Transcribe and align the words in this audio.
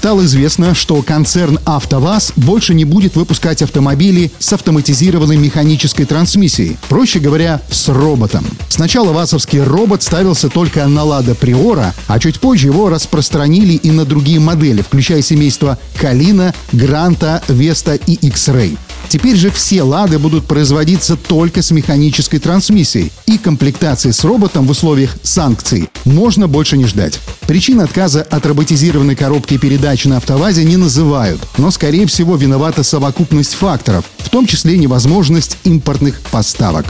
стало 0.00 0.24
известно, 0.24 0.74
что 0.74 1.02
концерн 1.02 1.60
«АвтоВАЗ» 1.66 2.32
больше 2.36 2.72
не 2.72 2.86
будет 2.86 3.16
выпускать 3.16 3.60
автомобили 3.60 4.32
с 4.38 4.50
автоматизированной 4.54 5.36
механической 5.36 6.06
трансмиссией. 6.06 6.78
Проще 6.88 7.18
говоря, 7.18 7.60
с 7.70 7.86
роботом. 7.90 8.46
Сначала 8.70 9.12
ВАЗовский 9.12 9.60
робот 9.60 10.02
ставился 10.02 10.48
только 10.48 10.86
на 10.86 11.04
«Лада 11.04 11.34
Приора», 11.34 11.92
а 12.06 12.18
чуть 12.18 12.40
позже 12.40 12.68
его 12.68 12.88
распространили 12.88 13.74
и 13.74 13.90
на 13.90 14.06
другие 14.06 14.40
модели, 14.40 14.80
включая 14.80 15.20
семейство 15.20 15.76
«Калина», 15.96 16.54
«Гранта», 16.72 17.42
«Веста» 17.48 17.96
и 17.96 18.14
«X-Ray». 18.14 18.78
Теперь 19.10 19.36
же 19.36 19.50
все 19.50 19.82
«Лады» 19.82 20.18
будут 20.18 20.46
производиться 20.46 21.16
только 21.16 21.60
с 21.60 21.72
механической 21.72 22.38
трансмиссией, 22.38 23.12
и 23.26 23.36
комплектации 23.36 24.12
с 24.12 24.24
роботом 24.24 24.66
в 24.66 24.70
условиях 24.70 25.16
санкций 25.22 25.90
можно 26.06 26.48
больше 26.48 26.78
не 26.78 26.86
ждать. 26.86 27.20
Причин 27.50 27.80
отказа 27.80 28.22
от 28.22 28.46
роботизированной 28.46 29.16
коробки 29.16 29.58
передач 29.58 30.04
на 30.04 30.18
«АвтоВАЗе» 30.18 30.62
не 30.62 30.76
называют, 30.76 31.40
но, 31.58 31.72
скорее 31.72 32.06
всего, 32.06 32.36
виновата 32.36 32.84
совокупность 32.84 33.54
факторов, 33.54 34.04
в 34.18 34.28
том 34.28 34.46
числе 34.46 34.78
невозможность 34.78 35.58
импортных 35.64 36.20
поставок. 36.30 36.86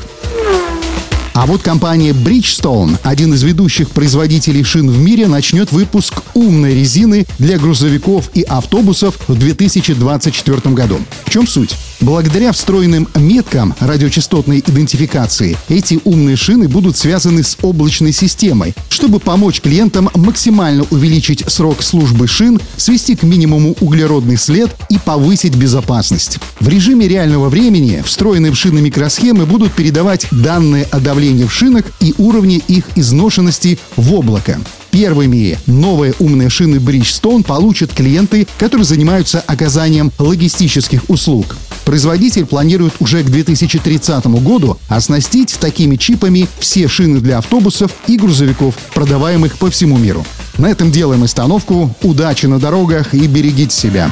А 1.33 1.47
вот 1.47 1.63
компания 1.63 2.11
Bridgestone, 2.11 2.99
один 3.03 3.33
из 3.33 3.43
ведущих 3.43 3.89
производителей 3.89 4.63
шин 4.63 4.91
в 4.91 4.99
мире, 4.99 5.29
начнет 5.29 5.73
выпуск 5.73 6.21
умной 6.35 6.75
резины 6.75 7.25
для 7.39 7.57
грузовиков 7.57 8.31
и 8.35 8.43
автобусов 8.43 9.19
в 9.29 9.39
2024 9.39 10.75
году. 10.75 10.99
В 11.25 11.31
чем 11.31 11.47
суть? 11.47 11.75
Благодаря 12.01 12.53
встроенным 12.53 13.09
меткам 13.15 13.75
радиочастотной 13.79 14.61
идентификации 14.61 15.57
эти 15.69 16.01
умные 16.05 16.35
шины 16.35 16.67
будут 16.67 16.97
связаны 16.97 17.43
с 17.43 17.59
облачной 17.61 18.13
системой, 18.13 18.75
чтобы 18.89 19.21
помочь 19.21 19.61
клиентам 19.61 20.09
максимально 20.15 20.87
увеличить 20.91 21.45
срок 21.47 21.83
службы 21.83 22.27
шин, 22.27 22.59
свести 22.79 23.17
к 23.17 23.23
минимуму 23.23 23.77
углеродный 23.81 24.39
след 24.39 24.71
и 24.89 24.99
повысить 24.99 25.57
безопасность. 25.57 26.39
В 26.59 26.69
режиме 26.69 27.07
реального 27.07 27.51
времени 27.51 28.03
встроенные 28.03 28.53
в 28.53 28.57
шины 28.57 28.81
микросхемы 28.81 29.45
будут 29.45 29.73
передавать 29.73 30.27
данные 30.31 30.85
о 30.91 31.01
давлении 31.01 31.45
в 31.45 31.53
шинах 31.53 31.85
и 32.01 32.15
уровне 32.17 32.63
их 32.67 32.85
изношенности 32.97 33.79
в 33.97 34.15
облако. 34.15 34.59
Первыми 34.91 35.59
новые 35.67 36.15
умные 36.19 36.49
шины 36.49 36.77
Bridgestone 36.77 37.45
получат 37.45 37.93
клиенты, 37.93 38.47
которые 38.59 38.85
занимаются 38.85 39.41
оказанием 39.41 40.11
логистических 40.19 41.03
услуг. 41.09 41.57
Производитель 41.91 42.47
планирует 42.47 42.95
уже 43.01 43.25
к 43.25 43.31
2030 43.31 44.25
году 44.27 44.79
оснастить 44.89 45.59
такими 45.59 45.97
чипами 45.97 46.47
все 46.61 46.87
шины 46.87 47.19
для 47.19 47.39
автобусов 47.39 47.91
и 48.07 48.17
грузовиков, 48.17 48.77
продаваемых 48.95 49.59
по 49.59 49.73
всему 49.73 49.99
миру. 49.99 50.25
На 50.57 50.67
этом 50.67 50.93
делаем 50.93 51.25
остановку. 51.25 51.93
Удачи 52.03 52.47
на 52.47 52.61
дорогах 52.61 53.13
и 53.13 53.27
берегите 53.27 53.75
себя. 53.75 54.09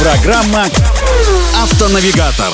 Программа 0.00 0.64
«Автонавигатор». 1.62 2.52